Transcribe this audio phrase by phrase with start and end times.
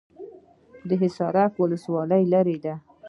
[0.87, 2.75] د حصارک ولسوالۍ لیرې ده